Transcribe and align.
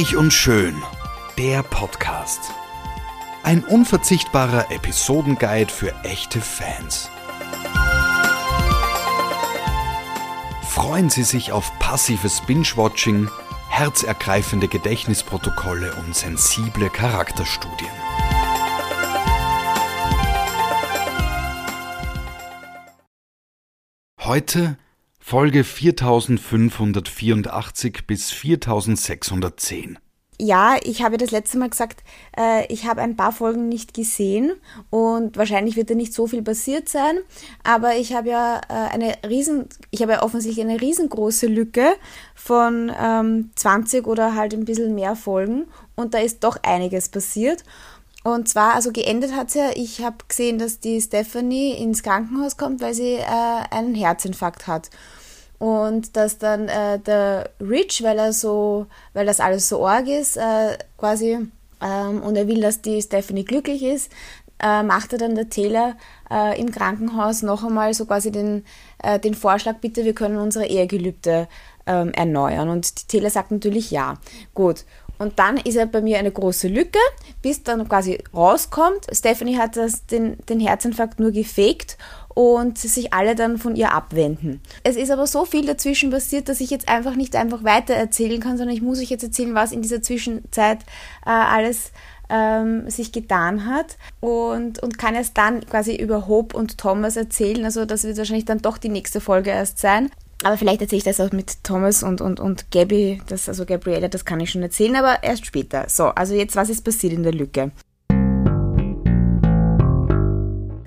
Reich 0.00 0.16
und 0.16 0.32
Schön, 0.32 0.82
der 1.36 1.62
Podcast. 1.62 2.40
Ein 3.42 3.62
unverzichtbarer 3.62 4.70
Episodenguide 4.70 5.70
für 5.70 5.94
echte 6.04 6.40
Fans. 6.40 7.10
Freuen 10.66 11.10
Sie 11.10 11.22
sich 11.22 11.52
auf 11.52 11.78
passives 11.80 12.40
Binge-Watching, 12.46 13.28
herzergreifende 13.68 14.68
Gedächtnisprotokolle 14.68 15.92
und 15.96 16.16
sensible 16.16 16.88
Charakterstudien. 16.88 17.90
Heute 24.18 24.78
Folge 25.30 25.62
4584 25.62 28.04
bis 28.04 28.32
4610. 28.32 29.96
Ja, 30.40 30.76
ich 30.82 31.04
habe 31.04 31.18
das 31.18 31.30
letzte 31.30 31.56
Mal 31.56 31.70
gesagt, 31.70 32.02
äh, 32.36 32.66
ich 32.66 32.84
habe 32.84 33.00
ein 33.00 33.14
paar 33.14 33.30
Folgen 33.30 33.68
nicht 33.68 33.94
gesehen 33.94 34.54
und 34.90 35.36
wahrscheinlich 35.36 35.76
wird 35.76 35.88
da 35.88 35.94
nicht 35.94 36.14
so 36.14 36.26
viel 36.26 36.42
passiert 36.42 36.88
sein, 36.88 37.20
aber 37.62 37.94
ich 37.94 38.12
habe 38.12 38.30
ja 38.30 38.60
äh, 38.68 38.92
eine 38.92 39.18
riesen, 39.24 39.68
ich 39.92 40.02
habe 40.02 40.14
ja 40.14 40.24
offensichtlich 40.24 40.66
eine 40.66 40.80
riesengroße 40.80 41.46
Lücke 41.46 41.92
von 42.34 42.90
ähm, 43.00 43.52
20 43.54 44.08
oder 44.08 44.34
halt 44.34 44.52
ein 44.52 44.64
bisschen 44.64 44.96
mehr 44.96 45.14
Folgen 45.14 45.68
und 45.94 46.12
da 46.12 46.18
ist 46.18 46.42
doch 46.42 46.56
einiges 46.64 47.08
passiert. 47.08 47.62
Und 48.24 48.48
zwar, 48.48 48.74
also 48.74 48.90
geendet 48.90 49.36
hat 49.36 49.46
es 49.48 49.54
ja, 49.54 49.70
ich 49.76 50.02
habe 50.02 50.16
gesehen, 50.26 50.58
dass 50.58 50.80
die 50.80 51.00
Stephanie 51.00 51.74
ins 51.74 52.02
Krankenhaus 52.02 52.56
kommt, 52.56 52.80
weil 52.80 52.94
sie 52.94 53.14
äh, 53.14 53.24
einen 53.70 53.94
Herzinfarkt 53.94 54.66
hat. 54.66 54.90
Und 55.60 56.16
dass 56.16 56.38
dann 56.38 56.68
äh, 56.68 56.98
der 56.98 57.50
Rich, 57.60 58.02
weil 58.02 58.18
er 58.18 58.32
so, 58.32 58.86
weil 59.12 59.26
das 59.26 59.40
alles 59.40 59.68
so 59.68 59.86
arg 59.86 60.08
ist, 60.08 60.38
äh, 60.38 60.78
quasi, 60.96 61.38
ähm, 61.82 62.22
und 62.22 62.34
er 62.34 62.48
will, 62.48 62.62
dass 62.62 62.80
die 62.80 63.00
Stephanie 63.02 63.44
glücklich 63.44 63.82
ist, 63.82 64.10
äh, 64.58 64.82
machte 64.82 65.18
dann 65.18 65.34
der 65.34 65.50
Taylor 65.50 65.96
äh, 66.30 66.58
im 66.58 66.72
Krankenhaus 66.72 67.42
noch 67.42 67.62
einmal 67.62 67.92
so 67.92 68.06
quasi 68.06 68.32
den, 68.32 68.64
äh, 69.02 69.18
den 69.18 69.34
Vorschlag, 69.34 69.76
bitte, 69.82 70.04
wir 70.04 70.14
können 70.14 70.38
unsere 70.38 70.66
Ehegelübde 70.66 71.46
ähm, 71.90 72.12
erneuern. 72.12 72.68
Und 72.68 73.02
die 73.02 73.06
Taylor 73.06 73.30
sagt 73.30 73.50
natürlich 73.50 73.90
ja. 73.90 74.14
Gut. 74.54 74.84
Und 75.18 75.38
dann 75.38 75.58
ist 75.58 75.76
er 75.76 75.84
bei 75.84 76.00
mir 76.00 76.18
eine 76.18 76.30
große 76.30 76.68
Lücke, 76.68 76.98
bis 77.42 77.62
dann 77.62 77.86
quasi 77.86 78.22
rauskommt. 78.32 79.06
Stephanie 79.12 79.58
hat 79.58 79.76
das, 79.76 80.06
den, 80.06 80.38
den 80.48 80.60
Herzinfarkt 80.60 81.20
nur 81.20 81.30
gefaked 81.30 81.98
und 82.32 82.78
sich 82.78 83.12
alle 83.12 83.34
dann 83.34 83.58
von 83.58 83.76
ihr 83.76 83.92
abwenden. 83.92 84.62
Es 84.82 84.96
ist 84.96 85.10
aber 85.10 85.26
so 85.26 85.44
viel 85.44 85.66
dazwischen 85.66 86.10
passiert, 86.10 86.48
dass 86.48 86.60
ich 86.60 86.70
jetzt 86.70 86.88
einfach 86.88 87.16
nicht 87.16 87.36
einfach 87.36 87.64
weiter 87.64 87.92
erzählen 87.92 88.40
kann, 88.40 88.56
sondern 88.56 88.74
ich 88.74 88.80
muss 88.80 88.98
euch 88.98 89.10
jetzt 89.10 89.24
erzählen, 89.24 89.54
was 89.54 89.72
in 89.72 89.82
dieser 89.82 90.00
Zwischenzeit 90.00 90.78
äh, 91.26 91.30
alles 91.30 91.92
ähm, 92.30 92.88
sich 92.88 93.12
getan 93.12 93.66
hat 93.66 93.98
und, 94.20 94.82
und 94.82 94.96
kann 94.96 95.14
erst 95.14 95.36
dann 95.36 95.66
quasi 95.66 95.96
über 95.96 96.28
Hope 96.28 96.56
und 96.56 96.78
Thomas 96.78 97.16
erzählen. 97.16 97.64
Also 97.66 97.84
das 97.84 98.04
wird 98.04 98.16
wahrscheinlich 98.16 98.46
dann 98.46 98.62
doch 98.62 98.78
die 98.78 98.88
nächste 98.88 99.20
Folge 99.20 99.50
erst 99.50 99.78
sein. 99.78 100.10
Aber 100.42 100.56
vielleicht 100.56 100.80
erzähle 100.80 100.98
ich 100.98 101.04
das 101.04 101.20
auch 101.20 101.32
mit 101.32 101.62
Thomas 101.64 102.02
und, 102.02 102.22
und, 102.22 102.40
und 102.40 102.70
Gabby, 102.70 103.20
das, 103.26 103.48
also 103.48 103.66
Gabriella, 103.66 104.08
das 104.08 104.24
kann 104.24 104.40
ich 104.40 104.50
schon 104.50 104.62
erzählen, 104.62 104.96
aber 104.96 105.22
erst 105.22 105.44
später. 105.44 105.86
So, 105.88 106.06
also 106.06 106.34
jetzt, 106.34 106.56
was 106.56 106.70
ist 106.70 106.82
passiert 106.82 107.12
in 107.12 107.22
der 107.22 107.32
Lücke? 107.32 107.72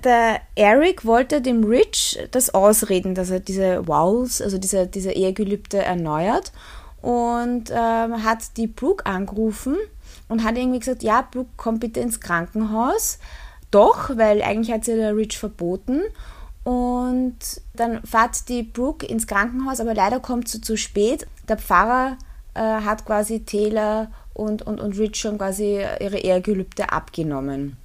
Der 0.02 0.40
Eric 0.56 1.06
wollte 1.06 1.40
dem 1.40 1.62
Rich 1.64 2.18
das 2.32 2.52
ausreden, 2.52 3.14
dass 3.14 3.30
er 3.30 3.40
diese 3.40 3.86
Wows, 3.86 4.42
also 4.42 4.58
diese, 4.58 4.86
diese 4.88 5.12
Ehegelübde 5.12 5.78
erneuert 5.78 6.52
und 7.00 7.70
ähm, 7.70 8.24
hat 8.24 8.56
die 8.56 8.66
Brooke 8.66 9.06
angerufen 9.06 9.76
und 10.28 10.42
hat 10.42 10.58
irgendwie 10.58 10.80
gesagt, 10.80 11.04
ja, 11.04 11.22
Brooke, 11.22 11.50
komm 11.56 11.78
bitte 11.78 12.00
ins 12.00 12.20
Krankenhaus. 12.20 13.18
Doch, 13.70 14.16
weil 14.16 14.42
eigentlich 14.42 14.74
hat 14.74 14.84
sie 14.84 14.96
der 14.96 15.16
Rich 15.16 15.38
verboten 15.38 16.02
und 16.64 17.36
dann 17.74 18.02
fährt 18.04 18.48
die 18.48 18.62
Brooke 18.62 19.06
ins 19.06 19.26
Krankenhaus, 19.26 19.80
aber 19.80 19.94
leider 19.94 20.18
kommt 20.18 20.48
sie 20.48 20.62
zu 20.62 20.76
spät. 20.76 21.26
Der 21.46 21.58
Pfarrer 21.58 22.16
äh, 22.54 22.60
hat 22.60 23.04
quasi 23.04 23.44
Taylor 23.44 24.10
und, 24.32 24.62
und, 24.62 24.80
und 24.80 24.98
Rich 24.98 25.16
schon 25.16 25.36
quasi 25.36 25.84
ihre 26.00 26.18
Ehegelübde 26.18 26.90
abgenommen. 26.90 27.76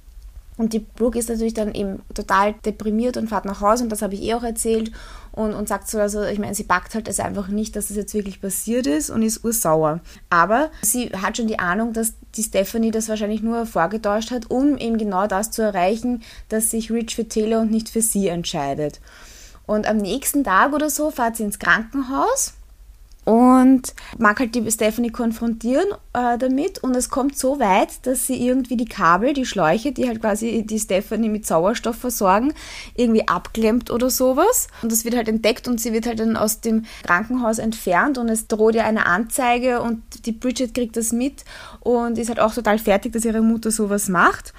Und 0.56 0.74
die 0.74 0.80
Brooke 0.80 1.18
ist 1.18 1.30
natürlich 1.30 1.54
dann 1.54 1.74
eben 1.74 2.02
total 2.12 2.52
deprimiert 2.52 3.16
und 3.16 3.28
fährt 3.28 3.46
nach 3.46 3.62
Hause 3.62 3.84
und 3.84 3.90
das 3.90 4.02
habe 4.02 4.12
ich 4.14 4.22
eh 4.22 4.34
auch 4.34 4.42
erzählt 4.42 4.92
und, 5.32 5.54
und 5.54 5.68
sagt 5.68 5.88
so, 5.88 5.98
also 5.98 6.22
ich 6.22 6.38
meine, 6.38 6.54
sie 6.54 6.64
packt 6.64 6.94
halt 6.94 7.08
es 7.08 7.18
einfach 7.18 7.48
nicht, 7.48 7.76
dass 7.76 7.84
es 7.84 7.88
das 7.90 7.96
jetzt 7.96 8.14
wirklich 8.14 8.42
passiert 8.42 8.86
ist 8.86 9.08
und 9.08 9.22
ist 9.22 9.42
ursauer. 9.42 10.00
Aber 10.28 10.70
sie 10.82 11.08
hat 11.10 11.38
schon 11.38 11.46
die 11.46 11.58
Ahnung, 11.58 11.94
dass 11.94 12.12
die 12.36 12.42
Stephanie 12.42 12.90
das 12.90 13.08
wahrscheinlich 13.08 13.42
nur 13.42 13.66
vorgetäuscht 13.66 14.30
hat, 14.30 14.50
um 14.50 14.76
eben 14.78 14.98
genau 14.98 15.26
das 15.26 15.50
zu 15.50 15.62
erreichen, 15.62 16.22
dass 16.48 16.70
sich 16.70 16.90
Rich 16.90 17.14
für 17.14 17.28
Taylor 17.28 17.60
und 17.60 17.70
nicht 17.70 17.88
für 17.88 18.02
sie 18.02 18.28
entscheidet. 18.28 19.00
Und 19.66 19.86
am 19.86 19.98
nächsten 19.98 20.44
Tag 20.44 20.72
oder 20.72 20.90
so 20.90 21.10
fährt 21.10 21.36
sie 21.36 21.44
ins 21.44 21.58
Krankenhaus 21.58 22.54
und 23.30 23.94
mag 24.18 24.40
halt 24.40 24.56
die 24.56 24.70
Stephanie 24.72 25.12
konfrontieren 25.12 25.86
äh, 26.14 26.36
damit 26.36 26.80
und 26.80 26.96
es 26.96 27.10
kommt 27.10 27.38
so 27.38 27.60
weit, 27.60 28.04
dass 28.04 28.26
sie 28.26 28.44
irgendwie 28.44 28.76
die 28.76 28.86
Kabel, 28.86 29.34
die 29.34 29.46
Schläuche, 29.46 29.92
die 29.92 30.08
halt 30.08 30.20
quasi 30.20 30.64
die 30.66 30.80
Stephanie 30.80 31.28
mit 31.28 31.46
Sauerstoff 31.46 31.94
versorgen, 31.94 32.52
irgendwie 32.96 33.28
abklemmt 33.28 33.92
oder 33.92 34.10
sowas 34.10 34.66
und 34.82 34.90
das 34.90 35.04
wird 35.04 35.14
halt 35.14 35.28
entdeckt 35.28 35.68
und 35.68 35.80
sie 35.80 35.92
wird 35.92 36.06
halt 36.06 36.18
dann 36.18 36.36
aus 36.36 36.60
dem 36.60 36.86
Krankenhaus 37.04 37.58
entfernt 37.58 38.18
und 38.18 38.28
es 38.28 38.48
droht 38.48 38.74
ja 38.74 38.84
eine 38.84 39.06
Anzeige 39.06 39.80
und 39.80 40.02
die 40.26 40.32
Bridget 40.32 40.74
kriegt 40.74 40.96
das 40.96 41.12
mit 41.12 41.44
und 41.78 42.18
ist 42.18 42.30
halt 42.30 42.40
auch 42.40 42.52
total 42.52 42.80
fertig, 42.80 43.12
dass 43.12 43.24
ihre 43.24 43.42
Mutter 43.42 43.70
sowas 43.70 44.08
macht. 44.08 44.52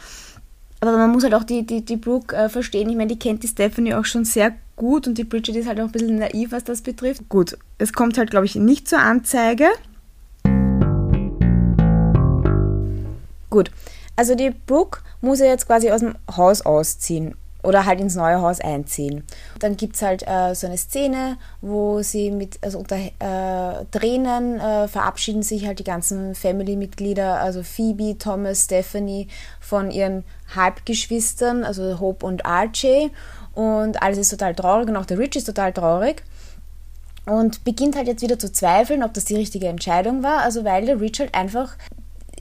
Aber 0.84 0.98
man 0.98 1.12
muss 1.12 1.24
halt 1.24 1.36
auch 1.36 1.44
die, 1.44 1.64
die, 1.64 1.86
die 1.86 1.96
Brooke 1.96 2.36
äh, 2.36 2.50
verstehen. 2.50 2.90
Ich 2.90 2.96
meine, 2.96 3.14
die 3.14 3.20
kennt 3.20 3.44
die 3.44 3.48
Stephanie 3.48 3.94
auch 3.94 4.06
schon 4.06 4.26
sehr 4.26 4.56
gut 4.76 5.08
und 5.08 5.16
die 5.16 5.24
Bridget 5.24 5.56
ist 5.56 5.68
halt 5.68 5.80
auch 5.80 5.86
ein 5.86 5.92
bisschen 5.92 6.18
naiv, 6.18 6.52
was 6.52 6.64
das 6.64 6.82
betrifft. 6.82 7.30
Gut, 7.30 7.56
es 7.78 7.94
kommt 7.94 8.18
halt, 8.18 8.32
glaube 8.32 8.48
ich, 8.48 8.56
nicht 8.56 8.90
zur 8.90 8.98
Anzeige. 8.98 9.68
Gut, 13.52 13.70
also 14.16 14.34
die 14.34 14.50
Brooke 14.66 15.02
muss 15.22 15.40
ja 15.40 15.46
jetzt 15.46 15.68
quasi 15.68 15.92
aus 15.92 16.00
dem 16.00 16.16
Haus 16.36 16.62
ausziehen 16.64 17.36
oder 17.64 17.86
halt 17.86 18.00
ins 18.00 18.16
neue 18.16 18.42
Haus 18.42 18.60
einziehen. 18.60 19.24
Dann 19.60 19.78
gibt 19.78 19.96
es 19.96 20.02
halt 20.02 20.28
äh, 20.28 20.54
so 20.56 20.68
eine 20.68 20.78
Szene, 20.78 21.38
wo 21.62 22.02
sie 22.02 22.32
mit, 22.32 22.60
also 22.62 22.80
unter 22.80 22.98
äh, 22.98 23.86
Tränen 23.92 24.60
äh, 24.60 24.88
verabschieden 24.88 25.44
sich 25.44 25.68
halt 25.68 25.80
die 25.80 25.84
ganzen 25.84 26.36
Family-Mitglieder, 26.36 27.40
also 27.40 27.64
Phoebe, 27.64 28.18
Thomas, 28.18 28.66
Stephanie 28.66 29.28
von 29.60 29.92
ihren 29.92 30.24
Halbgeschwistern, 30.56 31.64
also 31.64 32.00
Hope 32.00 32.26
und 32.26 32.46
Archie. 32.46 33.12
Und 33.54 34.02
alles 34.02 34.18
ist 34.18 34.30
total 34.30 34.56
traurig 34.56 34.88
und 34.88 34.96
auch 34.96 35.06
der 35.06 35.20
Rich 35.20 35.36
ist 35.36 35.46
total 35.46 35.74
traurig. 35.74 36.24
Und 37.26 37.64
beginnt 37.64 37.96
halt 37.96 38.08
jetzt 38.08 38.24
wieder 38.24 38.40
zu 38.40 38.52
zweifeln, 38.52 39.04
ob 39.04 39.14
das 39.14 39.26
die 39.26 39.36
richtige 39.36 39.68
Entscheidung 39.68 40.24
war. 40.24 40.40
Also 40.40 40.64
weil 40.64 40.86
der 40.86 41.00
Rich 41.00 41.20
halt 41.20 41.36
einfach 41.36 41.76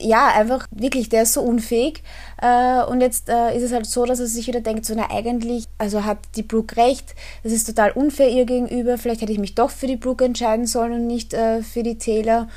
ja, 0.01 0.27
einfach 0.27 0.67
wirklich, 0.71 1.09
der 1.09 1.23
ist 1.23 1.33
so 1.33 1.41
unfähig. 1.41 2.03
Äh, 2.41 2.83
und 2.83 3.01
jetzt 3.01 3.29
äh, 3.29 3.55
ist 3.55 3.63
es 3.63 3.71
halt 3.71 3.85
so, 3.85 4.05
dass 4.05 4.19
er 4.19 4.27
sich 4.27 4.47
wieder 4.47 4.61
denkt, 4.61 4.85
so, 4.85 4.93
na, 4.95 5.09
eigentlich, 5.09 5.65
also 5.77 6.03
hat 6.05 6.19
die 6.35 6.43
Brooke 6.43 6.77
recht, 6.77 7.15
das 7.43 7.51
ist 7.51 7.65
total 7.65 7.91
unfair 7.91 8.29
ihr 8.29 8.45
gegenüber, 8.45 8.97
vielleicht 8.97 9.21
hätte 9.21 9.31
ich 9.31 9.39
mich 9.39 9.55
doch 9.55 9.69
für 9.69 9.87
die 9.87 9.97
Brooke 9.97 10.25
entscheiden 10.25 10.65
sollen 10.65 10.93
und 10.93 11.07
nicht 11.07 11.33
äh, 11.33 11.61
für 11.61 11.83
die 11.83 11.97
Taylor. 11.97 12.47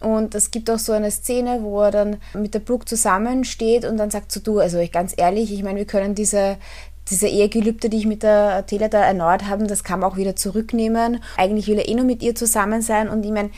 Und 0.00 0.34
es 0.34 0.50
gibt 0.50 0.68
auch 0.68 0.80
so 0.80 0.92
eine 0.92 1.10
Szene, 1.10 1.60
wo 1.62 1.80
er 1.82 1.92
dann 1.92 2.16
mit 2.34 2.54
der 2.54 2.58
Brooke 2.58 2.86
zusammensteht 2.86 3.84
und 3.84 3.96
dann 3.96 4.10
sagt 4.10 4.32
so, 4.32 4.40
du, 4.40 4.58
also 4.58 4.78
ich 4.78 4.90
ganz 4.90 5.14
ehrlich, 5.16 5.52
ich 5.52 5.62
meine, 5.62 5.78
wir 5.78 5.86
können 5.86 6.16
diese, 6.16 6.56
diese 7.08 7.28
Ehegelübde, 7.28 7.88
die 7.88 7.98
ich 7.98 8.06
mit 8.06 8.24
der 8.24 8.66
Taylor 8.66 8.88
da 8.88 9.02
erneuert 9.02 9.48
habe, 9.48 9.66
das 9.66 9.84
kann 9.84 10.00
man 10.00 10.10
auch 10.10 10.16
wieder 10.16 10.34
zurücknehmen. 10.34 11.22
Eigentlich 11.36 11.68
will 11.68 11.78
er 11.78 11.88
eh 11.88 11.94
nur 11.94 12.04
mit 12.04 12.22
ihr 12.22 12.34
zusammen 12.34 12.82
sein 12.82 13.08
und 13.08 13.24
ich 13.24 13.30
meine, 13.30 13.50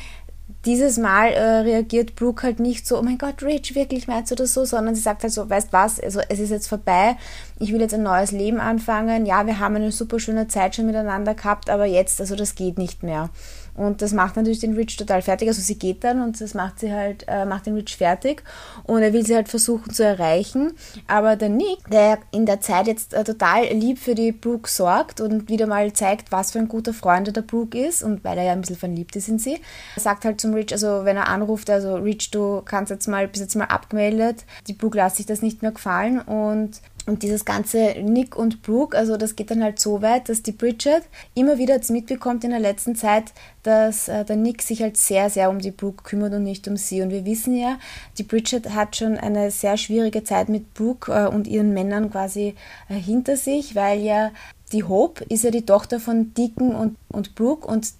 dieses 0.64 0.98
Mal 0.98 1.28
äh, 1.32 1.42
reagiert 1.60 2.16
Brooke 2.16 2.42
halt 2.42 2.60
nicht 2.60 2.86
so, 2.86 2.98
oh 2.98 3.02
mein 3.02 3.18
Gott, 3.18 3.42
Rich, 3.42 3.74
wirklich 3.74 4.06
meinst 4.06 4.30
du 4.30 4.34
das 4.34 4.54
so, 4.54 4.64
sondern 4.64 4.94
sie 4.94 5.02
sagt 5.02 5.22
halt 5.22 5.32
so, 5.32 5.48
weißt 5.48 5.72
was, 5.72 6.00
also 6.00 6.20
es 6.28 6.38
ist 6.38 6.50
jetzt 6.50 6.68
vorbei, 6.68 7.16
ich 7.58 7.72
will 7.72 7.80
jetzt 7.80 7.94
ein 7.94 8.02
neues 8.02 8.32
Leben 8.32 8.60
anfangen, 8.60 9.26
ja, 9.26 9.46
wir 9.46 9.58
haben 9.58 9.76
eine 9.76 9.92
super 9.92 10.18
schöne 10.18 10.48
Zeit 10.48 10.74
schon 10.74 10.86
miteinander 10.86 11.34
gehabt, 11.34 11.70
aber 11.70 11.84
jetzt, 11.84 12.20
also 12.20 12.36
das 12.36 12.54
geht 12.54 12.78
nicht 12.78 13.02
mehr. 13.02 13.30
Und 13.74 14.02
das 14.02 14.12
macht 14.12 14.36
natürlich 14.36 14.60
den 14.60 14.74
Rich 14.74 14.96
total 14.96 15.22
fertig. 15.22 15.48
Also 15.48 15.60
sie 15.60 15.78
geht 15.78 16.04
dann 16.04 16.22
und 16.22 16.40
das 16.40 16.54
macht 16.54 16.78
sie 16.78 16.92
halt, 16.92 17.24
äh, 17.26 17.44
macht 17.44 17.66
den 17.66 17.74
Rich 17.74 17.96
fertig. 17.96 18.42
Und 18.84 19.02
er 19.02 19.12
will 19.12 19.26
sie 19.26 19.34
halt 19.34 19.48
versuchen 19.48 19.92
zu 19.92 20.04
erreichen. 20.04 20.74
Aber 21.06 21.36
der 21.36 21.48
Nick, 21.48 21.78
der 21.90 22.18
in 22.30 22.46
der 22.46 22.60
Zeit 22.60 22.86
jetzt 22.86 23.14
äh, 23.14 23.24
total 23.24 23.64
lieb 23.66 23.98
für 23.98 24.14
die 24.14 24.32
Brooke 24.32 24.68
sorgt 24.68 25.20
und 25.20 25.48
wieder 25.48 25.66
mal 25.66 25.92
zeigt, 25.92 26.30
was 26.30 26.52
für 26.52 26.58
ein 26.58 26.68
guter 26.68 26.94
Freund 26.94 27.34
der 27.34 27.42
Brooke 27.42 27.78
ist 27.78 28.02
und 28.02 28.22
weil 28.24 28.38
er 28.38 28.44
ja 28.44 28.52
ein 28.52 28.60
bisschen 28.60 28.76
verliebt 28.76 29.16
ist 29.16 29.28
in 29.28 29.38
sie, 29.38 29.60
sagt 29.96 30.24
halt 30.24 30.40
zum 30.40 30.54
Rich, 30.54 30.72
also 30.72 31.04
wenn 31.04 31.16
er 31.16 31.28
anruft, 31.28 31.68
also 31.70 31.96
Rich, 31.96 32.30
du 32.30 32.62
kannst 32.64 32.90
jetzt 32.90 33.08
mal, 33.08 33.26
bist 33.26 33.42
jetzt 33.42 33.56
mal 33.56 33.64
abgemeldet. 33.64 34.44
Die 34.68 34.72
Brooke 34.72 34.96
lässt 34.96 35.16
sich 35.16 35.26
das 35.26 35.42
nicht 35.42 35.62
mehr 35.62 35.72
gefallen 35.72 36.20
und 36.20 36.80
Und 37.06 37.22
dieses 37.22 37.44
ganze 37.44 37.96
Nick 38.02 38.34
und 38.34 38.62
Brooke, 38.62 38.96
also 38.96 39.18
das 39.18 39.36
geht 39.36 39.50
dann 39.50 39.62
halt 39.62 39.78
so 39.78 40.00
weit, 40.00 40.30
dass 40.30 40.42
die 40.42 40.52
Bridget 40.52 41.02
immer 41.34 41.58
wieder 41.58 41.74
jetzt 41.74 41.90
mitbekommt 41.90 42.44
in 42.44 42.50
der 42.50 42.60
letzten 42.60 42.96
Zeit, 42.96 43.32
dass 43.62 44.08
äh, 44.08 44.24
der 44.24 44.36
Nick 44.36 44.62
sich 44.62 44.80
halt 44.80 44.96
sehr, 44.96 45.28
sehr 45.28 45.50
um 45.50 45.58
die 45.58 45.70
Brooke 45.70 46.02
kümmert 46.02 46.32
und 46.32 46.44
nicht 46.44 46.66
um 46.66 46.78
sie. 46.78 47.02
Und 47.02 47.10
wir 47.10 47.26
wissen 47.26 47.56
ja, 47.56 47.78
die 48.16 48.22
Bridget 48.22 48.70
hat 48.70 48.96
schon 48.96 49.18
eine 49.18 49.50
sehr 49.50 49.76
schwierige 49.76 50.24
Zeit 50.24 50.48
mit 50.48 50.72
Brooke 50.72 51.12
äh, 51.12 51.26
und 51.26 51.46
ihren 51.46 51.74
Männern 51.74 52.10
quasi 52.10 52.54
äh, 52.88 52.94
hinter 52.94 53.36
sich, 53.36 53.74
weil 53.74 54.00
ja 54.00 54.30
die 54.72 54.84
Hope 54.84 55.24
ist 55.24 55.44
ja 55.44 55.50
die 55.50 55.66
Tochter 55.66 56.00
von 56.00 56.32
Deacon 56.32 56.74
und, 56.74 56.96
und 57.08 57.34
Brooke 57.34 57.66
und 57.66 57.92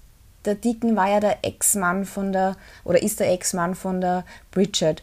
der 0.44 0.54
Deacon 0.54 0.96
war 0.96 1.08
ja 1.08 1.20
der 1.20 1.38
Ex-Mann 1.42 2.04
von 2.04 2.32
der, 2.32 2.56
oder 2.84 3.02
ist 3.02 3.20
der 3.20 3.32
Ex-Mann 3.32 3.74
von 3.74 4.00
der 4.00 4.24
Bridget. 4.50 5.02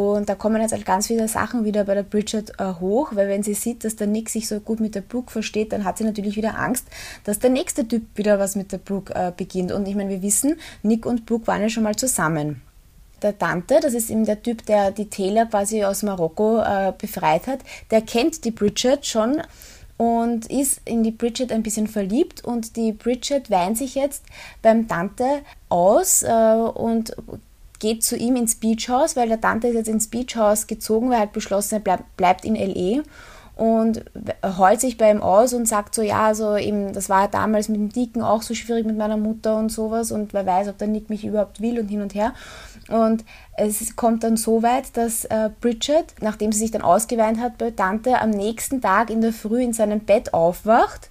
Und 0.00 0.30
da 0.30 0.34
kommen 0.34 0.62
jetzt 0.62 0.72
halt 0.72 0.86
ganz 0.86 1.08
viele 1.08 1.28
Sachen 1.28 1.66
wieder 1.66 1.84
bei 1.84 1.94
der 1.94 2.02
Bridget 2.02 2.52
äh, 2.58 2.72
hoch, 2.80 3.10
weil 3.14 3.28
wenn 3.28 3.42
sie 3.42 3.52
sieht, 3.52 3.84
dass 3.84 3.96
der 3.96 4.06
Nick 4.06 4.30
sich 4.30 4.48
so 4.48 4.58
gut 4.58 4.80
mit 4.80 4.94
der 4.94 5.02
Brooke 5.02 5.30
versteht, 5.30 5.72
dann 5.72 5.84
hat 5.84 5.98
sie 5.98 6.04
natürlich 6.04 6.36
wieder 6.36 6.58
Angst, 6.58 6.86
dass 7.24 7.38
der 7.38 7.50
nächste 7.50 7.86
Typ 7.86 8.04
wieder 8.14 8.38
was 8.38 8.56
mit 8.56 8.72
der 8.72 8.78
Brooke 8.78 9.14
äh, 9.14 9.30
beginnt. 9.36 9.72
Und 9.72 9.86
ich 9.86 9.94
meine, 9.94 10.08
wir 10.08 10.22
wissen, 10.22 10.56
Nick 10.82 11.04
und 11.04 11.26
Brooke 11.26 11.46
waren 11.48 11.60
ja 11.60 11.68
schon 11.68 11.82
mal 11.82 11.96
zusammen. 11.96 12.62
Der 13.20 13.38
Tante, 13.38 13.78
das 13.82 13.92
ist 13.92 14.08
eben 14.08 14.24
der 14.24 14.42
Typ, 14.42 14.64
der 14.64 14.90
die 14.90 15.10
Taylor 15.10 15.44
quasi 15.44 15.84
aus 15.84 16.02
Marokko 16.02 16.62
äh, 16.62 16.94
befreit 16.96 17.46
hat, 17.46 17.60
der 17.90 18.00
kennt 18.00 18.46
die 18.46 18.52
Bridget 18.52 19.04
schon 19.04 19.42
und 19.98 20.46
ist 20.46 20.80
in 20.86 21.02
die 21.02 21.10
Bridget 21.10 21.52
ein 21.52 21.62
bisschen 21.62 21.88
verliebt 21.88 22.42
und 22.42 22.76
die 22.76 22.92
Bridget 22.92 23.50
weint 23.50 23.76
sich 23.76 23.96
jetzt 23.96 24.24
beim 24.62 24.88
Tante 24.88 25.42
aus 25.68 26.22
äh, 26.22 26.54
und 26.74 27.14
geht 27.80 28.04
zu 28.04 28.16
ihm 28.16 28.36
ins 28.36 28.54
Beachhaus, 28.54 29.16
weil 29.16 29.28
der 29.28 29.40
Tante 29.40 29.68
ist 29.68 29.74
jetzt 29.74 29.88
ins 29.88 30.08
Beachhaus 30.08 30.68
gezogen, 30.68 31.08
weil 31.08 31.16
er 31.16 31.20
halt 31.20 31.32
beschlossen, 31.32 31.74
er 31.74 31.80
bleib, 31.80 32.04
bleibt 32.16 32.44
in 32.44 32.54
L.E. 32.54 33.02
und 33.56 34.04
heult 34.44 34.80
sich 34.80 34.96
bei 34.96 35.10
ihm 35.10 35.22
aus 35.22 35.52
und 35.52 35.66
sagt 35.66 35.94
so, 35.94 36.02
ja, 36.02 36.26
also 36.26 36.56
eben, 36.56 36.92
das 36.92 37.08
war 37.08 37.26
damals 37.28 37.68
mit 37.68 37.78
dem 37.78 37.88
Dicken 37.88 38.22
auch 38.22 38.42
so 38.42 38.54
schwierig 38.54 38.86
mit 38.86 38.96
meiner 38.96 39.16
Mutter 39.16 39.58
und 39.58 39.70
sowas 39.70 40.12
und 40.12 40.32
wer 40.32 40.46
weiß, 40.46 40.68
ob 40.68 40.78
der 40.78 40.88
Nick 40.88 41.10
mich 41.10 41.24
überhaupt 41.24 41.60
will 41.60 41.80
und 41.80 41.88
hin 41.88 42.02
und 42.02 42.14
her. 42.14 42.34
Und 42.88 43.24
es 43.56 43.94
kommt 43.96 44.24
dann 44.24 44.36
so 44.36 44.62
weit, 44.62 44.96
dass 44.96 45.24
äh, 45.26 45.50
Bridget, 45.60 46.14
nachdem 46.20 46.52
sie 46.52 46.58
sich 46.58 46.70
dann 46.70 46.82
ausgeweint 46.82 47.40
hat 47.40 47.58
bei 47.58 47.70
Tante, 47.70 48.20
am 48.20 48.30
nächsten 48.30 48.80
Tag 48.80 49.10
in 49.10 49.20
der 49.20 49.32
Früh 49.32 49.62
in 49.62 49.72
seinem 49.72 50.00
Bett 50.00 50.34
aufwacht 50.34 51.08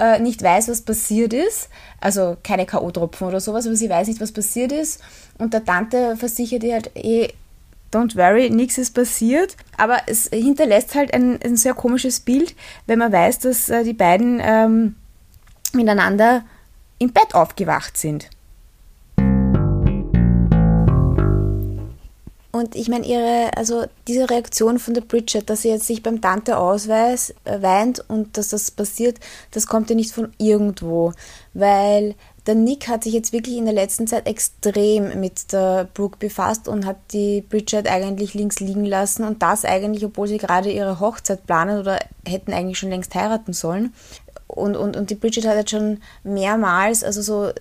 äh, 0.00 0.18
nicht 0.18 0.42
weiß, 0.42 0.68
was 0.68 0.80
passiert 0.80 1.32
ist. 1.32 1.68
Also 2.00 2.36
keine 2.42 2.66
K.O.-Tropfen 2.66 3.28
oder 3.28 3.40
sowas, 3.40 3.66
aber 3.66 3.76
sie 3.76 3.90
weiß 3.90 4.08
nicht, 4.08 4.20
was 4.20 4.32
passiert 4.32 4.72
ist. 4.72 5.02
Und 5.38 5.52
der 5.52 5.64
Tante 5.64 6.16
versichert 6.16 6.64
ihr 6.64 6.74
halt, 6.74 6.90
eh, 6.94 7.28
don't 7.92 8.16
worry, 8.16 8.50
nichts 8.50 8.78
ist 8.78 8.94
passiert. 8.94 9.56
Aber 9.76 9.98
es 10.06 10.28
hinterlässt 10.32 10.94
halt 10.94 11.12
ein, 11.12 11.38
ein, 11.42 11.56
sehr 11.56 11.74
komisches 11.74 12.20
Bild, 12.20 12.54
wenn 12.86 12.98
man 12.98 13.12
weiß, 13.12 13.40
dass 13.40 13.68
äh, 13.68 13.84
die 13.84 13.92
beiden 13.92 14.40
ähm, 14.42 14.96
miteinander 15.72 16.44
im 16.98 17.12
Bett 17.12 17.34
aufgewacht 17.34 17.96
sind. 17.96 18.30
Und 22.52 22.74
ich 22.74 22.88
meine, 22.88 23.06
ihre, 23.06 23.50
also 23.56 23.84
diese 24.08 24.28
Reaktion 24.28 24.80
von 24.80 24.94
der 24.94 25.02
Bridget, 25.02 25.48
dass 25.48 25.62
sie 25.62 25.68
jetzt 25.68 25.86
sich 25.86 26.02
beim 26.02 26.20
Tante 26.20 26.58
ausweist, 26.58 27.34
äh, 27.44 27.62
weint 27.62 28.04
und 28.08 28.36
dass 28.36 28.48
das 28.48 28.72
passiert, 28.72 29.18
das 29.52 29.68
kommt 29.68 29.88
ja 29.88 29.94
nicht 29.94 30.12
von 30.12 30.32
irgendwo. 30.38 31.12
Weil 31.54 32.16
der 32.46 32.56
Nick 32.56 32.88
hat 32.88 33.04
sich 33.04 33.12
jetzt 33.12 33.32
wirklich 33.32 33.56
in 33.56 33.66
der 33.66 33.74
letzten 33.74 34.08
Zeit 34.08 34.26
extrem 34.26 35.20
mit 35.20 35.52
der 35.52 35.88
Brooke 35.94 36.16
befasst 36.18 36.66
und 36.66 36.86
hat 36.86 36.96
die 37.12 37.42
Bridget 37.42 37.86
eigentlich 37.86 38.34
links 38.34 38.58
liegen 38.58 38.84
lassen 38.84 39.24
und 39.24 39.42
das 39.42 39.64
eigentlich, 39.64 40.04
obwohl 40.04 40.26
sie 40.26 40.38
gerade 40.38 40.72
ihre 40.72 40.98
Hochzeit 40.98 41.46
planen 41.46 41.78
oder 41.78 42.00
hätten 42.26 42.52
eigentlich 42.52 42.78
schon 42.78 42.90
längst 42.90 43.14
heiraten 43.14 43.52
sollen. 43.52 43.94
Und, 44.48 44.74
und, 44.74 44.96
und 44.96 45.10
die 45.10 45.14
Bridget 45.14 45.46
hat 45.46 45.56
jetzt 45.56 45.70
schon 45.70 45.98
mehrmals, 46.24 47.04
also 47.04 47.22
so 47.22 47.52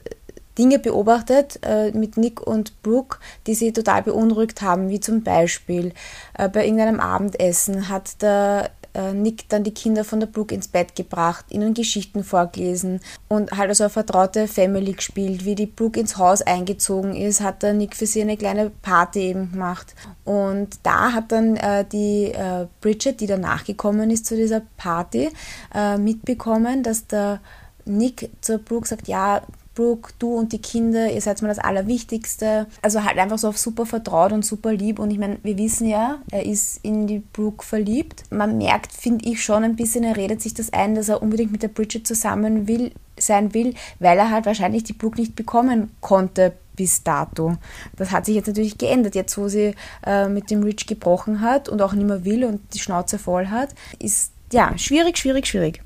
Dinge 0.60 0.78
beobachtet 0.78 1.60
äh, 1.64 1.92
mit 1.92 2.18
Nick 2.18 2.46
und 2.46 2.84
Brooke, 2.84 3.18
die 3.48 3.56
sie 3.56 3.72
total 3.72 4.04
beunruhigt 4.04 4.62
haben, 4.62 4.90
wie 4.90 5.00
zum 5.00 5.24
Beispiel 5.24 5.94
äh, 6.38 6.50
bei 6.50 6.66
irgendeinem 6.66 7.00
Abendessen 7.00 7.88
hat 7.88 8.22
der 8.22 8.70
äh, 8.94 9.14
Nick 9.14 9.48
dann 9.50 9.64
die 9.64 9.74
Kinder 9.74 10.04
von 10.04 10.20
der 10.20 10.28
Brooke 10.28 10.54
ins 10.54 10.68
Bett 10.68 10.96
gebracht, 10.96 11.46
ihnen 11.50 11.74
Geschichten 11.74 12.24
vorgelesen 12.24 13.00
und 13.30 13.52
halt 13.52 13.70
also 13.70 13.86
eine 13.86 13.90
vertraute 13.90 14.48
Family 14.48 14.94
gespielt. 14.94 15.46
Wie 15.46 15.56
die 15.56 15.66
Brooke 15.66 16.00
ins 16.00 16.18
Haus 16.18 16.42
eingezogen 16.42 17.16
ist, 17.16 17.42
hat 17.42 17.64
der 17.64 17.74
Nick 17.74 17.96
für 17.96 18.06
sie 18.06 18.22
eine 18.22 18.36
kleine 18.36 18.70
Party 18.70 19.22
eben 19.22 19.52
gemacht. 19.52 19.96
Und 20.26 20.80
da 20.84 21.14
hat 21.14 21.32
dann 21.32 21.56
äh, 21.56 21.86
die 21.86 22.34
äh, 22.34 22.68
Bridget, 22.82 23.22
die 23.22 23.28
danach 23.28 23.64
gekommen 23.64 24.12
ist 24.12 24.26
zu 24.26 24.36
dieser 24.36 24.62
Party, 24.78 25.30
äh, 25.74 25.98
mitbekommen, 25.98 26.84
dass 26.84 27.08
der 27.08 27.40
Nick 27.86 28.30
zur 28.42 28.58
Brooke 28.60 28.88
sagt, 28.88 29.08
ja, 29.08 29.42
Brooke, 29.76 30.12
du 30.20 30.36
und 30.36 30.52
die 30.52 30.62
Kinder, 30.62 31.12
ihr 31.12 31.22
seid 31.22 31.42
mal 31.42 31.48
das 31.48 31.60
Allerwichtigste. 31.60 32.68
Also 32.82 33.04
halt 33.04 33.18
einfach 33.18 33.38
so 33.38 33.48
auf 33.50 33.58
super 33.58 33.86
vertraut 33.86 34.32
und 34.32 34.46
super 34.46 34.74
lieb. 34.74 35.00
Und 35.00 35.12
ich 35.12 35.18
meine, 35.18 35.38
wir 35.44 35.58
wissen 35.58 35.88
ja, 35.88 36.20
er 36.32 36.46
ist 36.46 36.80
in 36.84 37.08
die 37.08 37.20
Brooke 37.20 37.66
verliebt. 37.66 38.24
Man 38.30 38.58
merkt, 38.58 38.92
finde 38.92 39.26
ich 39.26 39.44
schon 39.44 39.64
ein 39.64 39.76
bisschen, 39.76 40.04
er 40.04 40.18
redet 40.18 40.42
sich 40.42 40.54
das 40.54 40.74
ein, 40.74 40.96
dass 40.96 41.10
er 41.10 41.22
unbedingt 41.22 41.52
mit 41.52 41.64
der 41.64 41.70
Bridget 41.70 42.06
zusammen 42.06 42.68
will, 42.68 42.92
sein 43.18 43.54
will, 43.54 43.74
weil 44.00 44.18
er 44.18 44.32
halt 44.32 44.46
wahrscheinlich 44.46 44.84
die 44.84 44.94
Brooke 44.94 45.20
nicht 45.20 45.36
bekommen 45.36 45.92
konnte 46.02 46.54
bis 46.76 47.04
dato. 47.04 47.58
Das 47.98 48.12
hat 48.12 48.26
sich 48.26 48.36
jetzt 48.36 48.48
natürlich 48.48 48.78
geändert. 48.78 49.14
Jetzt, 49.14 49.38
wo 49.38 49.50
sie 49.50 49.76
äh, 50.06 50.30
mit 50.30 50.50
dem 50.50 50.64
Rich 50.64 50.88
gebrochen 50.88 51.42
hat 51.42 51.68
und 51.68 51.82
auch 51.82 51.94
nicht 51.94 52.08
mehr 52.08 52.24
will 52.24 52.46
und 52.46 52.62
die 52.74 52.80
Schnauze 52.80 53.20
voll 53.20 53.48
hat, 53.48 53.76
ist 54.00 54.32
ja 54.54 54.78
schwierig, 54.78 55.18
schwierig, 55.18 55.46
schwierig. 55.46 55.82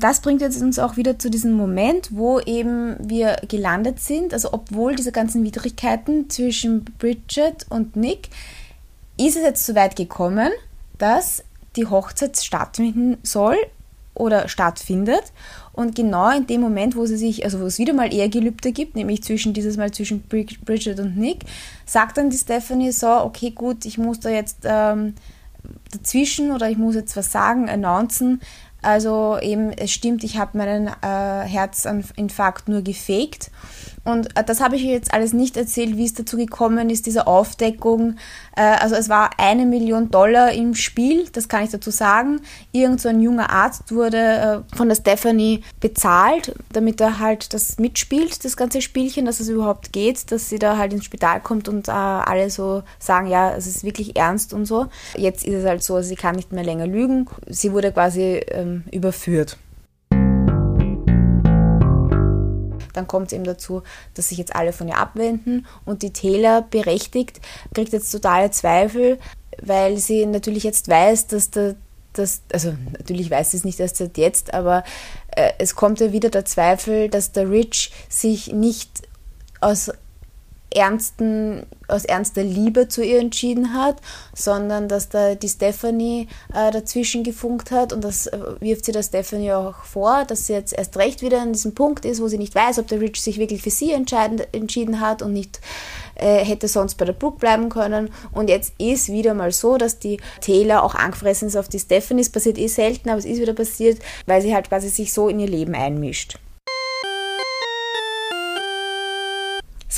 Und 0.00 0.04
das 0.04 0.20
bringt 0.20 0.40
jetzt 0.40 0.62
uns 0.62 0.78
auch 0.78 0.96
wieder 0.96 1.18
zu 1.18 1.28
diesem 1.28 1.52
Moment, 1.52 2.08
wo 2.16 2.40
eben 2.40 2.96
wir 3.00 3.36
gelandet 3.48 4.00
sind. 4.00 4.32
Also 4.32 4.48
obwohl 4.52 4.96
diese 4.96 5.12
ganzen 5.12 5.44
Widrigkeiten 5.44 6.30
zwischen 6.30 6.84
Bridget 6.98 7.66
und 7.68 7.96
Nick, 7.96 8.30
ist 9.18 9.36
es 9.36 9.42
jetzt 9.42 9.66
so 9.66 9.74
weit 9.74 9.96
gekommen, 9.96 10.52
dass 10.96 11.44
die 11.76 11.84
Hochzeit 11.84 12.38
stattfinden 12.38 13.18
soll 13.22 13.58
oder 14.14 14.48
stattfindet. 14.48 15.32
Und 15.74 15.96
genau 15.96 16.34
in 16.34 16.46
dem 16.46 16.62
Moment, 16.62 16.96
wo 16.96 17.04
sie 17.04 17.18
sich, 17.18 17.44
also 17.44 17.60
wo 17.60 17.66
es 17.66 17.78
wieder 17.78 17.92
mal 17.92 18.10
Ehegelübde 18.10 18.72
gibt, 18.72 18.96
nämlich 18.96 19.22
zwischen 19.22 19.52
dieses 19.52 19.76
Mal 19.76 19.90
zwischen 19.90 20.22
Bridget 20.22 20.98
und 20.98 21.18
Nick, 21.18 21.44
sagt 21.84 22.16
dann 22.16 22.30
die 22.30 22.38
Stephanie 22.38 22.92
so, 22.92 23.06
okay, 23.06 23.50
gut, 23.50 23.84
ich 23.84 23.98
muss 23.98 24.18
da 24.18 24.30
jetzt 24.30 24.60
ähm, 24.64 25.12
dazwischen 25.92 26.52
oder 26.52 26.70
ich 26.70 26.78
muss 26.78 26.94
jetzt 26.94 27.18
was 27.18 27.30
sagen, 27.30 27.68
announcen, 27.68 28.40
also 28.82 29.38
eben, 29.40 29.72
es 29.72 29.92
stimmt, 29.92 30.24
ich 30.24 30.38
habe 30.38 30.56
meinen 30.56 30.88
äh, 30.88 31.46
Herzinfarkt 31.48 32.68
nur 32.68 32.82
gefaked 32.82 33.50
und 34.04 34.36
äh, 34.36 34.44
das 34.44 34.60
habe 34.60 34.76
ich 34.76 34.82
jetzt 34.82 35.12
alles 35.12 35.32
nicht 35.32 35.56
erzählt, 35.56 35.96
wie 35.96 36.04
es 36.04 36.14
dazu 36.14 36.36
gekommen 36.36 36.90
ist, 36.90 37.06
diese 37.06 37.26
Aufdeckung. 37.26 38.16
Äh, 38.56 38.62
also 38.62 38.94
es 38.94 39.08
war 39.08 39.30
eine 39.38 39.66
Million 39.66 40.10
Dollar 40.10 40.52
im 40.52 40.74
Spiel, 40.74 41.28
das 41.32 41.48
kann 41.48 41.64
ich 41.64 41.70
dazu 41.70 41.90
sagen. 41.90 42.40
Irgend 42.72 43.00
so 43.00 43.08
ein 43.08 43.20
junger 43.20 43.50
Arzt 43.50 43.94
wurde 43.94 44.64
äh, 44.72 44.76
von 44.76 44.88
der 44.88 44.96
Stephanie 44.96 45.62
bezahlt, 45.80 46.54
damit 46.72 47.00
er 47.00 47.18
halt 47.18 47.52
das 47.52 47.78
mitspielt, 47.78 48.44
das 48.44 48.56
ganze 48.56 48.80
Spielchen, 48.80 49.26
dass 49.26 49.40
es 49.40 49.48
überhaupt 49.48 49.92
geht, 49.92 50.32
dass 50.32 50.48
sie 50.48 50.58
da 50.58 50.78
halt 50.78 50.92
ins 50.92 51.04
Spital 51.04 51.40
kommt 51.40 51.68
und 51.68 51.88
alle 51.88 52.50
so 52.50 52.82
sagen, 52.98 53.26
ja, 53.26 53.54
es 53.54 53.66
ist 53.66 53.84
wirklich 53.84 54.16
ernst 54.16 54.52
und 54.52 54.64
so. 54.64 54.86
Jetzt 55.16 55.44
ist 55.44 55.54
es 55.54 55.64
halt 55.64 55.82
so, 55.82 56.00
sie 56.00 56.14
kann 56.14 56.36
nicht 56.36 56.52
mehr 56.52 56.64
länger 56.64 56.86
lügen. 56.86 57.26
Sie 57.48 57.72
wurde 57.72 57.92
quasi 57.92 58.40
ähm, 58.48 58.84
überführt. 58.90 59.58
Dann 62.92 63.06
kommt 63.06 63.28
es 63.28 63.32
eben 63.32 63.44
dazu, 63.44 63.82
dass 64.14 64.28
sich 64.28 64.38
jetzt 64.38 64.54
alle 64.54 64.72
von 64.72 64.88
ihr 64.88 64.98
abwenden. 64.98 65.66
Und 65.84 66.02
die 66.02 66.12
Taylor 66.12 66.62
berechtigt, 66.62 67.40
kriegt 67.74 67.92
jetzt 67.92 68.10
totale 68.10 68.50
Zweifel, 68.50 69.18
weil 69.62 69.96
sie 69.98 70.26
natürlich 70.26 70.64
jetzt 70.64 70.88
weiß, 70.88 71.28
dass 71.28 71.50
der 71.50 71.76
das, 72.12 72.42
also 72.52 72.74
natürlich 72.98 73.30
weiß 73.30 73.52
sie 73.52 73.58
es 73.58 73.64
nicht 73.64 73.78
erst 73.78 73.96
seit 73.96 74.18
jetzt, 74.18 74.52
aber 74.52 74.82
äh, 75.28 75.52
es 75.58 75.76
kommt 75.76 76.00
ja 76.00 76.12
wieder 76.12 76.28
der 76.28 76.44
Zweifel, 76.44 77.08
dass 77.08 77.32
der 77.32 77.48
Rich 77.48 77.92
sich 78.08 78.52
nicht 78.52 78.90
aus 79.60 79.92
ernsten, 80.72 81.66
aus 81.88 82.04
ernster 82.04 82.44
Liebe 82.44 82.88
zu 82.88 83.04
ihr 83.04 83.18
entschieden 83.18 83.74
hat, 83.74 83.96
sondern 84.34 84.88
dass 84.88 85.08
da 85.08 85.34
die 85.34 85.48
Stephanie 85.48 86.28
äh, 86.54 86.70
dazwischen 86.70 87.24
gefunkt 87.24 87.70
hat 87.70 87.92
und 87.92 88.04
das 88.04 88.28
äh, 88.28 88.38
wirft 88.60 88.84
sie 88.84 88.92
der 88.92 89.02
Stephanie 89.02 89.52
auch 89.52 89.82
vor, 89.84 90.24
dass 90.24 90.46
sie 90.46 90.52
jetzt 90.52 90.72
erst 90.72 90.96
recht 90.96 91.22
wieder 91.22 91.40
an 91.40 91.52
diesem 91.52 91.74
Punkt 91.74 92.04
ist, 92.04 92.22
wo 92.22 92.28
sie 92.28 92.38
nicht 92.38 92.54
weiß, 92.54 92.78
ob 92.78 92.86
der 92.86 93.00
Rich 93.00 93.20
sich 93.20 93.38
wirklich 93.38 93.62
für 93.62 93.70
sie 93.70 93.92
entschieden 93.92 95.00
hat 95.00 95.22
und 95.22 95.32
nicht 95.32 95.60
äh, 96.14 96.44
hätte 96.44 96.68
sonst 96.68 96.96
bei 96.96 97.04
der 97.04 97.14
Brooke 97.14 97.38
bleiben 97.38 97.68
können. 97.68 98.10
Und 98.32 98.48
jetzt 98.48 98.74
ist 98.78 99.08
wieder 99.08 99.34
mal 99.34 99.52
so, 99.52 99.76
dass 99.76 99.98
die 99.98 100.20
Taylor 100.40 100.82
auch 100.82 100.94
angefressen 100.94 101.48
ist 101.48 101.56
auf 101.56 101.68
die 101.68 101.78
Stephanie. 101.78 102.20
Es 102.20 102.30
passiert 102.30 102.58
eh 102.58 102.68
selten, 102.68 103.08
aber 103.08 103.18
es 103.18 103.24
ist 103.24 103.40
wieder 103.40 103.54
passiert, 103.54 103.98
weil 104.26 104.42
sie 104.42 104.54
halt 104.54 104.68
quasi 104.68 104.88
sich 104.88 105.12
so 105.12 105.28
in 105.28 105.40
ihr 105.40 105.48
Leben 105.48 105.74
einmischt. 105.74 106.38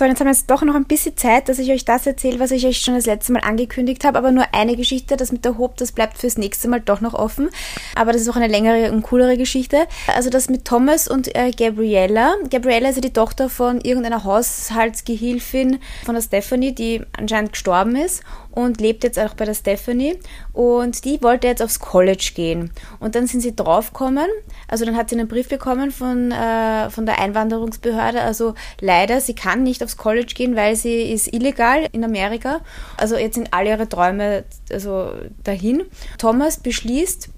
So, 0.03 0.07
jetzt 0.07 0.19
haben 0.19 0.27
wir 0.27 0.33
jetzt 0.33 0.51
doch 0.51 0.63
noch 0.63 0.75
ein 0.75 0.87
bisschen 0.87 1.17
Zeit, 1.17 1.49
dass 1.49 1.61
ich 1.61 1.71
euch 1.71 1.85
das 1.85 2.09
erzähle, 2.09 2.41
was 2.41 2.51
ich 2.51 2.67
euch 2.67 2.79
schon 2.79 2.97
das 2.97 3.07
letzte 3.07 3.33
Mal 3.33 3.45
angekündigt 3.45 4.05
habe, 4.05 4.19
aber 4.19 4.33
nur 4.33 4.47
eine 4.51 4.75
Geschichte, 4.75 5.17
das 5.17 5.31
mit 5.31 5.45
der 5.45 5.59
Hope, 5.59 5.75
das 5.77 5.93
bleibt 5.93 6.19
fürs 6.19 6.37
nächste 6.37 6.67
Mal 6.67 6.81
doch 6.81 7.01
noch 7.01 7.15
offen. 7.15 7.51
Aber 7.95 8.13
das 8.13 8.23
ist 8.23 8.29
auch 8.29 8.35
eine 8.35 8.49
längere 8.49 8.91
und 8.91 9.03
coolere 9.05 9.37
Geschichte. 9.37 9.87
Also 10.13 10.29
das 10.29 10.49
mit 10.49 10.65
Thomas 10.65 11.07
und 11.07 11.33
äh, 11.37 11.53
Gabriella. 11.53 12.35
Gabriella 12.51 12.89
ist 12.89 12.97
ja 12.97 13.01
die 13.01 13.13
Tochter 13.13 13.49
von 13.49 13.81
irgendeiner 13.81 14.25
Haushaltsgehilfin 14.25 15.79
von 16.05 16.17
der 16.17 16.23
Stephanie, 16.23 16.75
die 16.75 17.03
anscheinend 17.17 17.53
gestorben 17.53 17.95
ist 17.95 18.25
und 18.53 18.81
lebt 18.81 19.05
jetzt 19.05 19.19
auch 19.19 19.35
bei 19.35 19.45
der 19.45 19.55
Stephanie. 19.55 20.19
Und 20.53 21.05
die 21.05 21.23
wollte 21.23 21.47
jetzt 21.47 21.63
aufs 21.63 21.81
College 21.81 22.33
gehen. 22.35 22.71
Und 23.01 23.15
dann 23.15 23.27
sind 23.27 23.41
sie 23.41 23.55
draufgekommen, 23.55 24.29
also 24.69 24.85
dann 24.85 24.97
hat 24.97 25.11
sie 25.11 25.17
einen 25.17 25.29
Brief 25.29 25.49
bekommen 25.49 25.91
von, 25.91 26.31
äh, 26.31 26.91
von 26.91 27.07
der 27.07 27.19
Einwanderungsbehörde. 27.19 28.21
Also 28.21 28.55
leider, 28.81 29.21
sie 29.21 29.35
kann 29.35 29.63
nicht 29.63 29.83
aufs 29.83 29.97
College 29.97 30.33
gehen, 30.35 30.57
weil 30.57 30.77
sie 30.77 31.13
ist 31.13 31.33
illegal 31.33 31.89
in 31.93 32.05
Amerika. 32.05 32.61
Also 32.97 33.17
jetzt 33.17 33.35
sind 33.35 33.53
alle 33.53 33.71
ihre 33.71 33.89
Träume 33.89 34.45
also 34.71 35.13
dahin. 35.45 35.83
Thomas 36.19 36.59
beschließt, 36.59 37.31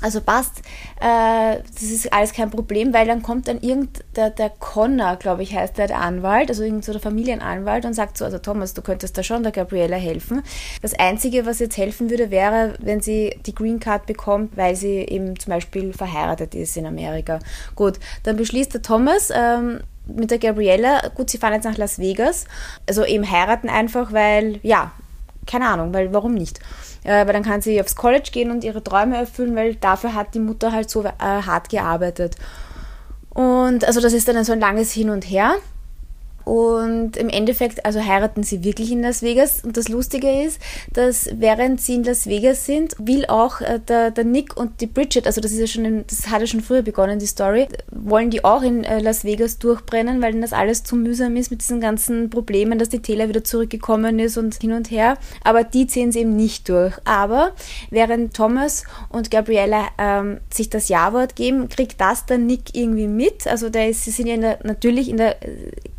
also 0.00 0.20
passt, 0.20 0.58
äh, 1.00 1.58
das 1.72 1.82
ist 1.82 2.12
alles 2.12 2.32
kein 2.32 2.50
Problem, 2.50 2.92
weil 2.92 3.06
dann 3.06 3.22
kommt 3.22 3.48
dann 3.48 3.60
irgend 3.60 4.04
der, 4.16 4.30
der 4.30 4.50
Connor, 4.50 5.16
glaube 5.16 5.42
ich, 5.42 5.54
heißt 5.54 5.78
der, 5.78 5.86
der 5.86 6.00
Anwalt, 6.00 6.50
also 6.50 6.62
irgend 6.62 6.84
so 6.84 6.92
der 6.92 7.00
Familienanwalt 7.00 7.84
und 7.84 7.94
sagt 7.94 8.18
so, 8.18 8.24
also 8.24 8.38
Thomas, 8.38 8.74
du 8.74 8.82
könntest 8.82 9.16
da 9.16 9.22
schon 9.22 9.42
der 9.42 9.52
Gabriella 9.52 9.96
helfen. 9.96 10.42
Das 10.82 10.94
Einzige, 10.94 11.46
was 11.46 11.58
jetzt 11.60 11.76
helfen 11.76 12.10
würde, 12.10 12.30
wäre, 12.30 12.74
wenn 12.80 13.00
sie 13.00 13.38
die 13.46 13.54
Green 13.54 13.80
Card 13.80 14.06
bekommt, 14.06 14.56
weil 14.56 14.76
sie 14.76 14.96
eben 14.96 15.38
zum 15.38 15.52
Beispiel 15.52 15.92
verheiratet 15.92 16.54
ist 16.54 16.76
in 16.76 16.86
Amerika. 16.86 17.38
Gut, 17.74 17.98
dann 18.24 18.36
beschließt 18.36 18.74
der 18.74 18.82
Thomas, 18.82 19.30
ähm, 19.34 19.80
mit 20.06 20.30
der 20.30 20.38
Gabriella, 20.38 21.08
gut, 21.14 21.30
sie 21.30 21.38
fahren 21.38 21.54
jetzt 21.54 21.64
nach 21.64 21.78
Las 21.78 21.98
Vegas, 21.98 22.44
also 22.86 23.04
eben 23.04 23.30
heiraten 23.30 23.68
einfach, 23.68 24.12
weil, 24.12 24.60
ja, 24.62 24.92
keine 25.46 25.68
Ahnung, 25.68 25.94
weil 25.94 26.12
warum 26.12 26.34
nicht? 26.34 26.60
Äh, 27.04 27.26
weil 27.26 27.32
dann 27.32 27.42
kann 27.42 27.60
sie 27.60 27.80
aufs 27.80 27.94
College 27.94 28.30
gehen 28.32 28.50
und 28.50 28.64
ihre 28.64 28.82
Träume 28.82 29.16
erfüllen, 29.16 29.54
weil 29.54 29.76
dafür 29.76 30.14
hat 30.14 30.34
die 30.34 30.40
Mutter 30.40 30.72
halt 30.72 30.90
so 30.90 31.04
äh, 31.04 31.10
hart 31.18 31.68
gearbeitet. 31.68 32.36
Und 33.30 33.84
also 33.84 34.00
das 34.00 34.12
ist 34.12 34.26
dann 34.28 34.42
so 34.44 34.52
ein 34.52 34.60
langes 34.60 34.92
Hin 34.92 35.10
und 35.10 35.22
Her. 35.22 35.54
Und 36.44 37.16
im 37.16 37.28
Endeffekt, 37.28 37.84
also 37.86 38.04
heiraten 38.04 38.42
sie 38.42 38.64
wirklich 38.64 38.92
in 38.92 39.02
Las 39.02 39.22
Vegas. 39.22 39.64
Und 39.64 39.76
das 39.76 39.88
Lustige 39.88 40.44
ist, 40.44 40.60
dass 40.92 41.28
während 41.34 41.80
sie 41.80 41.96
in 41.96 42.04
Las 42.04 42.26
Vegas 42.26 42.66
sind, 42.66 42.94
will 42.98 43.26
auch 43.26 43.60
äh, 43.60 43.80
der, 43.80 44.10
der 44.10 44.24
Nick 44.24 44.56
und 44.56 44.80
die 44.80 44.86
Bridget, 44.86 45.26
also 45.26 45.40
das 45.40 45.52
ist 45.52 45.60
ja 45.60 45.66
schon, 45.66 45.84
in, 45.84 46.04
das 46.06 46.28
hat 46.28 46.40
ja 46.40 46.46
schon 46.46 46.60
früher 46.60 46.82
begonnen, 46.82 47.18
die 47.18 47.26
Story, 47.26 47.68
wollen 47.90 48.30
die 48.30 48.44
auch 48.44 48.62
in 48.62 48.84
äh, 48.84 49.00
Las 49.00 49.24
Vegas 49.24 49.58
durchbrennen, 49.58 50.20
weil 50.20 50.38
das 50.40 50.52
alles 50.52 50.84
zu 50.84 50.96
mühsam 50.96 51.36
ist 51.36 51.50
mit 51.50 51.60
diesen 51.60 51.80
ganzen 51.80 52.30
Problemen, 52.30 52.78
dass 52.78 52.88
die 52.88 53.00
Taylor 53.00 53.28
wieder 53.28 53.44
zurückgekommen 53.44 54.18
ist 54.18 54.36
und 54.36 54.54
hin 54.54 54.72
und 54.72 54.90
her. 54.90 55.16
Aber 55.42 55.64
die 55.64 55.86
ziehen 55.86 56.12
sie 56.12 56.20
eben 56.20 56.36
nicht 56.36 56.68
durch. 56.68 56.94
Aber 57.04 57.52
während 57.90 58.34
Thomas 58.34 58.84
und 59.08 59.30
Gabriella 59.30 59.88
ähm, 59.98 60.40
sich 60.52 60.70
das 60.70 60.88
Ja-Wort 60.88 61.36
geben, 61.36 61.68
kriegt 61.68 62.00
das 62.00 62.26
der 62.26 62.38
Nick 62.38 62.74
irgendwie 62.74 63.08
mit. 63.08 63.46
Also 63.46 63.70
der 63.70 63.88
ist, 63.88 64.04
sie 64.04 64.10
sind 64.10 64.26
ja 64.26 64.34
in 64.34 64.40
der, 64.40 64.58
natürlich 64.62 65.08
in 65.08 65.16
der, 65.16 65.36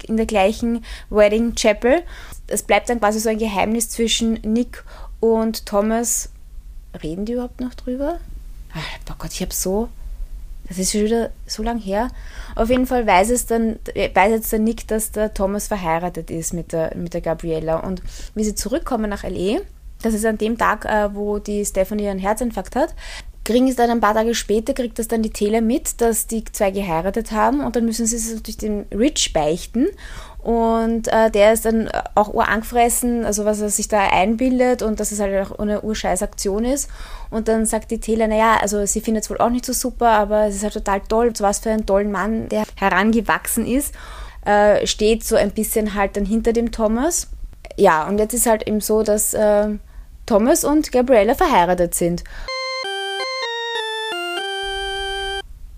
in 0.07 0.17
der 0.17 0.25
gleichen 0.25 0.83
Wedding 1.09 1.55
Chapel. 1.55 2.03
Es 2.47 2.63
bleibt 2.63 2.89
dann 2.89 2.99
quasi 2.99 3.19
so 3.19 3.29
ein 3.29 3.37
Geheimnis 3.37 3.89
zwischen 3.89 4.33
Nick 4.41 4.83
und 5.19 5.65
Thomas. 5.65 6.29
Reden 7.01 7.25
die 7.25 7.33
überhaupt 7.33 7.59
noch 7.59 7.73
drüber? 7.73 8.19
oh 9.09 9.15
Gott, 9.17 9.31
ich 9.33 9.41
habe 9.41 9.53
so. 9.53 9.89
Das 10.67 10.79
ist 10.79 10.91
schon 10.91 11.01
wieder 11.01 11.29
so 11.45 11.61
lang 11.61 11.79
her. 11.79 12.09
Auf 12.55 12.69
jeden 12.69 12.87
Fall 12.87 13.05
weiß 13.05 13.29
es 13.29 13.45
dann, 13.45 13.77
weiß 13.93 14.31
jetzt 14.31 14.51
der 14.51 14.59
Nick, 14.59 14.87
dass 14.87 15.11
der 15.11 15.33
Thomas 15.33 15.67
verheiratet 15.67 16.31
ist 16.31 16.53
mit 16.53 16.71
der, 16.71 16.95
mit 16.95 17.13
der 17.13 17.21
Gabriella. 17.21 17.77
Und 17.77 18.01
wie 18.33 18.43
sie 18.43 18.55
zurückkommen 18.55 19.09
nach 19.09 19.23
LE, 19.23 19.61
das 20.01 20.13
ist 20.13 20.25
an 20.25 20.37
dem 20.37 20.57
Tag, 20.57 20.85
äh, 20.85 21.13
wo 21.13 21.37
die 21.37 21.63
Stephanie 21.65 22.09
einen 22.09 22.19
Herzinfarkt 22.19 22.75
hat, 22.75 22.95
kriegen 23.45 23.67
es 23.67 23.75
dann 23.75 23.89
ein 23.89 24.01
paar 24.01 24.15
Tage 24.15 24.35
später, 24.35 24.73
kriegt 24.73 24.99
das 24.99 25.07
dann 25.07 25.21
die 25.21 25.29
Tele 25.29 25.61
mit, 25.61 26.01
dass 26.01 26.27
die 26.27 26.43
zwei 26.43 26.71
geheiratet 26.71 27.31
haben 27.31 27.63
und 27.63 27.75
dann 27.75 27.85
müssen 27.85 28.05
sie 28.05 28.17
es 28.17 28.33
natürlich 28.33 28.57
dem 28.57 28.85
Rich 28.91 29.31
beichten 29.31 29.87
und 30.45 31.07
äh, 31.07 31.31
der 31.31 31.53
ist 31.53 31.65
dann 31.65 31.89
auch 32.13 32.31
urangefressen, 32.31 33.25
also 33.25 33.45
was 33.45 33.61
er 33.61 33.71
sich 33.71 33.87
da 33.87 34.01
einbildet 34.11 34.83
und 34.83 34.99
dass 34.99 35.11
es 35.11 35.19
halt 35.19 35.47
auch 35.47 35.57
eine 35.57 35.81
urscheiß 35.81 36.21
Aktion 36.21 36.65
ist. 36.65 36.87
Und 37.31 37.47
dann 37.47 37.65
sagt 37.65 37.89
die 37.89 37.99
Taylor, 37.99 38.27
naja, 38.27 38.57
also 38.61 38.85
sie 38.85 39.01
findet 39.01 39.23
es 39.23 39.31
wohl 39.31 39.39
auch 39.39 39.49
nicht 39.49 39.65
so 39.65 39.73
super, 39.73 40.09
aber 40.09 40.45
es 40.45 40.57
ist 40.57 40.63
halt 40.63 40.73
total 40.73 41.01
toll, 41.01 41.33
was 41.39 41.57
für 41.57 41.71
einen 41.71 41.87
tollen 41.87 42.11
Mann, 42.11 42.47
der 42.49 42.63
herangewachsen 42.75 43.65
ist, 43.65 43.95
äh, 44.45 44.85
steht 44.85 45.23
so 45.23 45.35
ein 45.35 45.49
bisschen 45.49 45.95
halt 45.95 46.15
dann 46.15 46.25
hinter 46.25 46.53
dem 46.53 46.71
Thomas. 46.71 47.27
Ja, 47.75 48.07
und 48.07 48.19
jetzt 48.19 48.35
ist 48.35 48.45
halt 48.45 48.67
eben 48.67 48.81
so, 48.81 49.01
dass 49.01 49.33
äh, 49.33 49.69
Thomas 50.27 50.63
und 50.63 50.91
Gabriella 50.91 51.33
verheiratet 51.33 51.95
sind. 51.95 52.23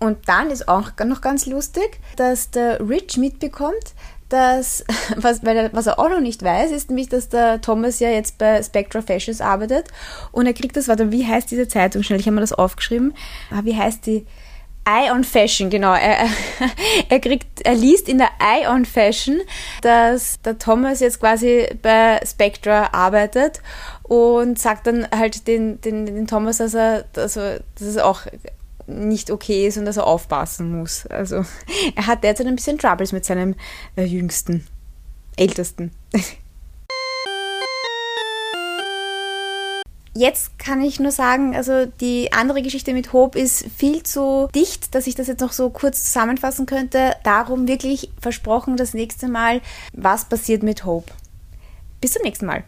Und 0.00 0.28
dann 0.28 0.50
ist 0.50 0.68
auch 0.68 0.92
noch 1.04 1.20
ganz 1.20 1.46
lustig, 1.46 2.00
dass 2.16 2.50
der 2.50 2.80
Rich 2.80 3.16
mitbekommt, 3.16 3.94
dass, 4.28 4.84
was, 5.16 5.44
weil 5.44 5.56
er, 5.56 5.72
was 5.72 5.86
er 5.86 5.98
auch 5.98 6.08
noch 6.08 6.20
nicht 6.20 6.42
weiß, 6.42 6.70
ist 6.70 6.88
nämlich, 6.90 7.08
dass 7.08 7.28
der 7.28 7.60
Thomas 7.60 8.00
ja 8.00 8.10
jetzt 8.10 8.38
bei 8.38 8.62
Spectra 8.62 9.02
Fashions 9.02 9.40
arbeitet 9.40 9.88
und 10.32 10.46
er 10.46 10.52
kriegt 10.52 10.76
das, 10.76 10.88
warte, 10.88 11.10
wie 11.10 11.26
heißt 11.26 11.50
diese 11.50 11.68
Zeitung 11.68 12.02
schnell? 12.02 12.20
Ich 12.20 12.26
habe 12.26 12.34
mir 12.34 12.42
das 12.42 12.52
aufgeschrieben. 12.52 13.14
Ah, 13.50 13.60
wie 13.64 13.76
heißt 13.76 14.06
die? 14.06 14.26
Eye 14.84 15.10
on 15.12 15.22
Fashion, 15.22 15.68
genau. 15.68 15.92
Er, 15.92 16.26
er, 17.10 17.20
kriegt, 17.20 17.60
er 17.62 17.74
liest 17.74 18.08
in 18.08 18.16
der 18.16 18.30
Eye 18.40 18.66
on 18.66 18.86
Fashion, 18.86 19.40
dass 19.82 20.40
der 20.40 20.56
Thomas 20.56 21.00
jetzt 21.00 21.20
quasi 21.20 21.68
bei 21.82 22.18
Spectra 22.24 22.88
arbeitet 22.92 23.60
und 24.02 24.58
sagt 24.58 24.86
dann 24.86 25.06
halt 25.10 25.46
den, 25.46 25.78
den, 25.82 26.06
den 26.06 26.26
Thomas, 26.26 26.56
dass 26.56 26.72
er, 26.72 27.04
also, 27.16 27.40
dass 27.40 27.82
es 27.86 27.98
auch 27.98 28.22
nicht 28.88 29.30
okay 29.30 29.68
ist 29.68 29.76
und 29.76 29.84
dass 29.84 29.96
er 29.96 30.06
aufpassen 30.06 30.76
muss. 30.76 31.06
Also 31.06 31.44
er 31.94 32.06
hat 32.06 32.24
derzeit 32.24 32.46
ein 32.46 32.56
bisschen 32.56 32.78
Troubles 32.78 33.12
mit 33.12 33.24
seinem 33.24 33.54
äh, 33.96 34.04
jüngsten, 34.04 34.66
ältesten. 35.36 35.92
Jetzt 40.14 40.58
kann 40.58 40.80
ich 40.80 40.98
nur 40.98 41.12
sagen, 41.12 41.54
also 41.54 41.86
die 41.86 42.32
andere 42.32 42.60
Geschichte 42.60 42.92
mit 42.92 43.12
Hope 43.12 43.38
ist 43.38 43.66
viel 43.76 44.02
zu 44.02 44.48
dicht, 44.52 44.92
dass 44.96 45.06
ich 45.06 45.14
das 45.14 45.28
jetzt 45.28 45.40
noch 45.40 45.52
so 45.52 45.70
kurz 45.70 46.02
zusammenfassen 46.02 46.66
könnte. 46.66 47.14
Darum 47.22 47.68
wirklich 47.68 48.10
versprochen 48.20 48.76
das 48.76 48.94
nächste 48.94 49.28
Mal, 49.28 49.60
was 49.92 50.24
passiert 50.24 50.64
mit 50.64 50.84
Hope. 50.84 51.12
Bis 52.00 52.14
zum 52.14 52.22
nächsten 52.22 52.46
Mal. 52.46 52.64